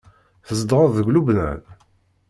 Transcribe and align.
Tzedɣeḍ 0.47 0.91
deg 0.97 1.07
Lubnan? 1.11 1.59